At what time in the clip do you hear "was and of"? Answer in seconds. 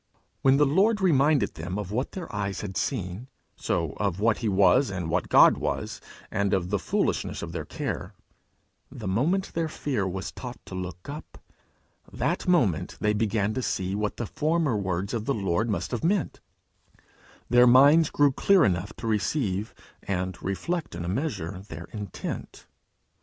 5.59-6.71